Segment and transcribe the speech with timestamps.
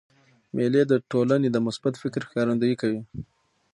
[0.55, 3.01] مېلې د ټولني د مثبت فکر ښکارندویي کوي.